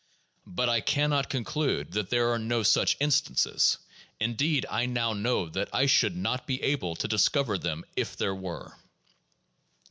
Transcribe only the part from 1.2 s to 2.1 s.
conclude that